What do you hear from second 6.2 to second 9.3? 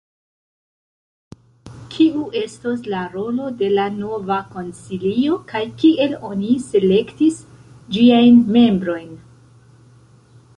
oni selektis ĝiajn membrojn?